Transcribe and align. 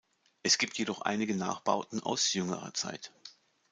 Es 0.41 0.57
gibt 0.57 0.79
jedoch 0.79 1.01
einige 1.01 1.35
Nachbauten 1.35 1.99
aus 2.01 2.33
jüngerer 2.33 2.73
Zeit. 2.73 3.11